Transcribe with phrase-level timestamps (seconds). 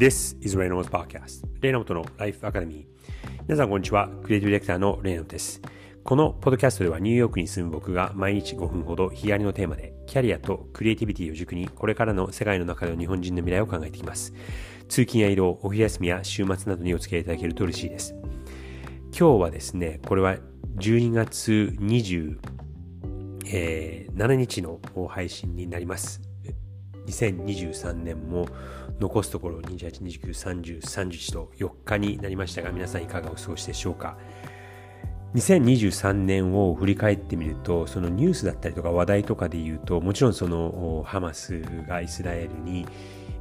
[0.00, 2.86] This is Reynolds Podcast レイナモトのライフアカデミー
[3.42, 4.08] 皆さんこんにちは。
[4.22, 5.60] クリエイティブディレクターのレイナモトです。
[6.02, 14.32] このポッドキャストではニューヨークに住む僕が毎日5分ほど日帰りのテーマでキャリアとクリエイティビティを軸にこれからの世界の中での日本人の未来を考えていきます。
[14.88, 18.14] 通勤や移動、お昼休みや週末などにお付き合いいただけると嬉しいです。
[19.14, 20.38] 今日はですねこれは
[20.76, 22.38] 12月27
[24.36, 24.80] 日の
[25.10, 26.22] 配信になります。
[27.06, 28.46] 2023年も
[29.00, 34.18] 残すところ28、29、30、31と4日になりましたが皆さんいかがお過ごしでしょうか？
[35.34, 42.84] 2023年を振り返ってみるとそのニュースだったりとか話題とかで言うともちろんそのハマスがイスラエルに、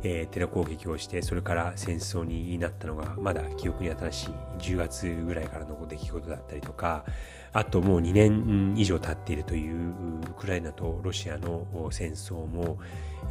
[0.03, 7.05] えー、テロ攻撃をしてそれから戦争になったのがまだ記憶に新しい10月ぐらいからの出来事だったりとか
[7.53, 12.77] あともう2年以上経っているというウクライナとロシアの戦争も、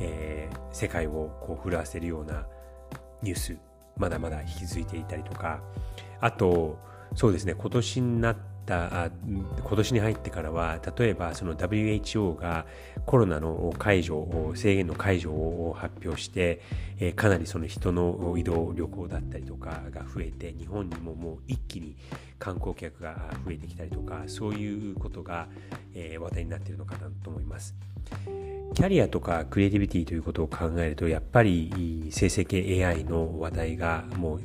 [0.01, 2.45] えー、世界をこう震わせるような
[3.23, 3.57] ニュース
[3.97, 5.61] まだまだ引き継いでいたりとか
[6.21, 6.77] あと
[7.15, 12.67] そうですね今年になってた今年に入ってからは例えばその WHO が
[13.07, 16.61] コロナの解除制限の解除を発表して、
[17.01, 21.97] え、かなりその人の移動旅行だったりとかが増えて日本にももう一気に
[22.39, 25.49] 観光客が増えてきたりとかそういうことが、
[25.95, 27.75] え、話題になっているのかなと思います。
[28.75, 34.41] キャリアとかクリエイティビティということを考えるとやっぱり生成系 AI の話題がもう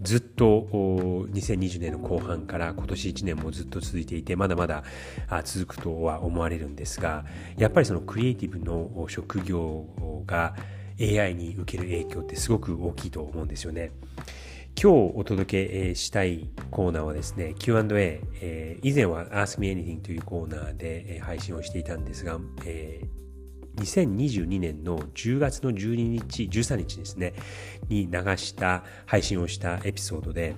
[0.00, 4.84] ずっと2020年の後半から今年1年もずっと続いていてまだまだ
[5.44, 7.24] 続くとは思われるんですが
[7.56, 9.86] やっぱりそのクリエイティブの職業
[10.26, 10.54] が
[11.00, 13.92] AI に受ける影響ってすごく大きいと思うんですよね。
[14.80, 23.23] 今日お届けしたいコーナーはですね、Q&A、えー、以前は Ask Me Anything というコーナーで配信をしていたんですが、えー
[23.76, 27.34] 2022年の10月の12日、13日ですね、
[27.88, 30.54] に流した配信をしたエピソードで、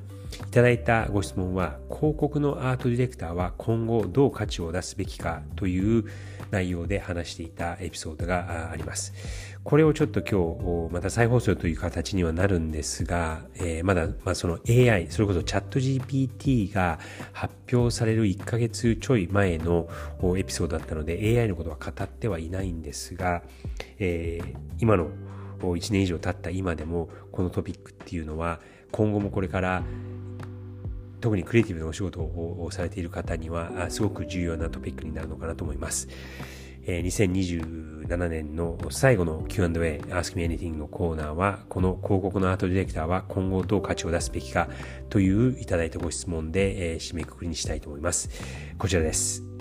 [0.48, 6.04] いただいたご質問は、広告のアートディレクターは今後どう価値を出すべきかという
[6.50, 9.12] 内容で話していたエピソードがあります。
[9.65, 17.00] これをちょっと今日、また再放送という形にはなるんですが、えー、まだ、まあ、その AI、それこそチャット GPT が
[17.32, 19.88] 発表される1ヶ月ちょい前の
[20.36, 23.42] エピソードだったので、AI のことは語ってはいないんですが、
[23.98, 25.09] えー、今の
[25.59, 28.60] 1年以上経った今でも、このトピックっていうのは、
[28.92, 29.82] 今後もこれから
[31.21, 36.09] 特にクリエイティブのお仕事をされている方にはすごく重要なトピックになるのかなと思います。
[36.87, 39.69] 2027年の最後の Q&A
[40.09, 44.69] Ask Me Anything のコーナーはこの広告のアートディレクターは今後どう価値を出すべきか
[45.10, 48.31] といういただいたご質問で締めくくりにしたいと思います。
[48.78, 49.55] こちらです。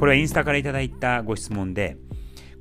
[0.00, 1.98] これはインスタからいただいたご質問で、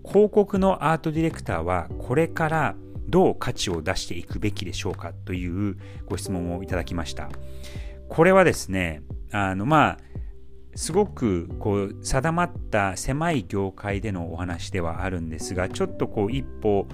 [0.06, 2.76] 広告のアートディレクターはこれから
[3.08, 7.30] どう価値を出していくべきでしょうかというご質問をいただきました。
[8.10, 9.98] これはですね、あのまあ、
[10.76, 16.90] すごくこう定まった狭い業界でのお話ではあるんですが、ちょっとこう一歩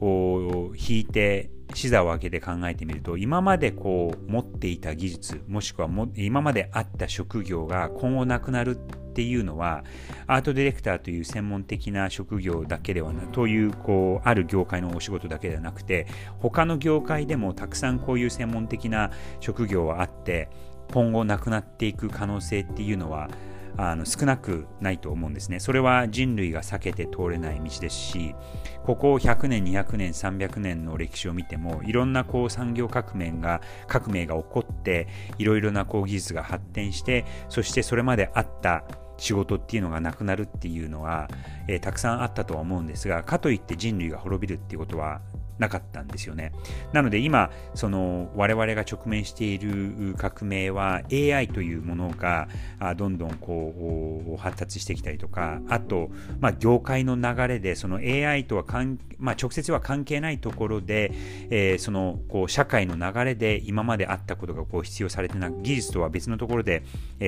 [0.00, 8.76] を引いて視座を上げて考えてみると今までこう持っていた技術もしくはも今まであった職業が今後なくなる
[9.18, 9.82] っていうのは
[10.28, 16.06] アートディレクターという専門的な職業だけではなというこうある業界のお仕事だけではなくて
[16.38, 20.48] 他の業界でもたくさんこういう専門的な職業はあって
[20.92, 23.28] 今後なくなっていく可能性っていうのは
[23.78, 25.60] あの少なくないと思うんですね。
[25.60, 28.34] それは人類が避けて通れない道ですし、
[28.84, 35.06] ここ100年、200年、300年の歴史を見ても、いろんなこう産業革命が革命が起こって、
[35.38, 38.82] いろいろなこう技術が発展して、そしてそれまであった
[39.18, 41.28] 仕事っていうのがなくなるっていうのは、
[41.66, 45.20] えー、たくさんあったとは思うんですが、かといって人類が滅びるっていうことは
[45.58, 46.52] なかったんですよね。
[46.92, 52.48] なので今、その我々が直面している革命は AI というものが
[52.96, 56.10] どんどんこう発達してきたりとか、あと、
[56.40, 58.64] まあ、業界の流れでその AI とは
[59.18, 61.12] まあ、直接は関係ないところで、
[61.50, 66.82] えー、そのこう社会の流れで今まであったことがこう必要されてない、技術とは別のところで、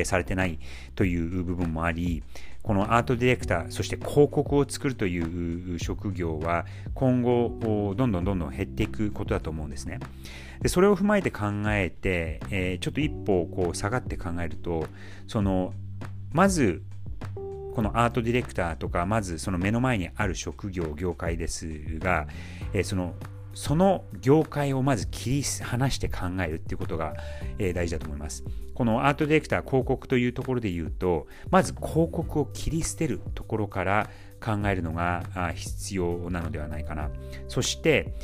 [0.04, 0.58] されてない
[0.94, 2.22] という部分もあり、
[2.62, 9.98] このアートディレクター、そして広告を作るという職業は今後どんどんどんどん減っていくことだと思うんですね。
[10.60, 14.86] でそれを踏まえて考えて、えー、ちょっと一歩こう下がって考えると、
[15.26, 15.72] その
[16.32, 16.82] まず
[17.74, 22.26] このアートディレクターとか、まずその目の前にある職業、業界ですが、
[22.74, 23.14] えー、その
[23.54, 27.14] その業界をまず切り離して考えるっていうことが、
[27.58, 28.44] えー、大事だと思います。
[28.74, 34.08] このアートディレクター広告というところで言うと、まず広告を切り捨てるところから
[34.42, 37.10] 考えるのが必要なのではないかな。
[37.48, 38.14] そして、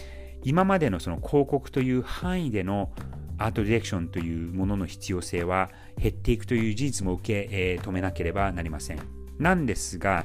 [0.44, 2.90] 今までのその広告という範囲での
[3.36, 9.00] アートディレクションというものの必要性は減っていくという事実も受け、止めなければなりません。
[9.38, 10.24] なんですが、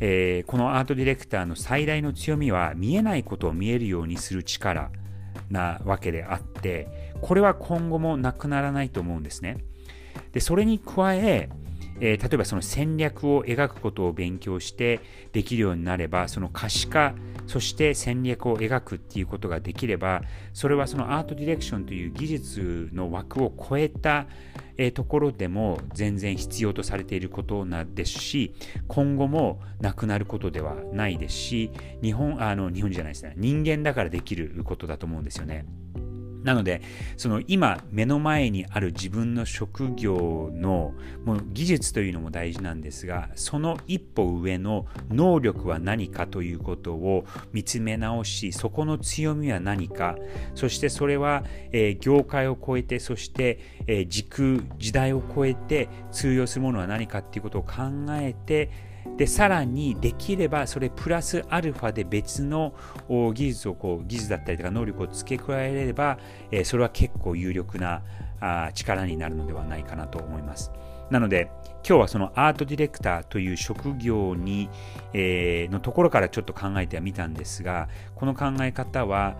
[0.00, 4.90] えー、このアートディレクターの最大の強みは見えないことを見えるようにする力
[5.50, 9.58] なわけであってこれは今後もなくならないと思うんですね。
[10.32, 11.48] でそれに加え
[12.00, 15.00] えー、例えばその戦略を描くことを勉強して
[15.32, 17.14] できるようになればその可視化
[17.46, 24.26] そして戦略を描くっていうことができればそれはそのアートディレクションという技術の枠を超えた、
[24.76, 28.54] えところでも全然必要とされていることなですし
[28.88, 31.70] 今後もなくなることではないですし
[32.02, 35.64] 日本あの日本じゃないですね人間だからできることだと思うんですよね。
[36.44, 36.82] なので、
[37.16, 40.92] その今目の前にある自分の職業の
[41.24, 50.16] もう技術というのも大事なんですが、その一歩上の能力は何かということを見つめ直し、そこの強みは何か、
[50.54, 57.72] そしてそれは、えー、業界を超えて、そして、えー、時空、時代を超えて通用するものは何かっていうことを考
[58.10, 62.74] えて、でさらにできればそれプラスアルファで別の
[63.08, 66.18] 技術をこう技術だったりとか能力を付け加えれば、
[66.50, 68.02] え、それは結構有力な
[68.40, 70.72] あ力になるのではないかなと思います。
[71.10, 71.50] なので
[71.86, 74.70] 今日はそのアートディレクターという職業に、
[75.12, 79.36] えー、のところからちょっと考えてはみたんですがこの考え方は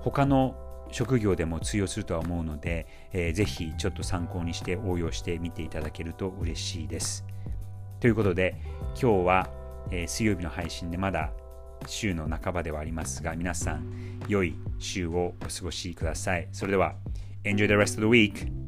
[0.00, 0.54] 他の
[0.92, 7.24] 職業でも通用するとは思うので、えー、ぜひちょっと参考にして応用してみていただけると嬉しいです。
[8.00, 8.56] ということで、
[9.00, 9.50] 今日は、
[9.90, 11.30] えー、水曜日の配信でまだ
[11.86, 13.84] 週の半ばではありますが、皆さん、
[14.26, 16.48] 良い週をお過ごしください。
[16.50, 16.94] それでは、
[17.44, 18.59] Enjoy the rest of the week!